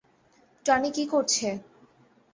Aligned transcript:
Tony 0.65 0.89
কী 0.95 1.03
করছে? 1.05 1.47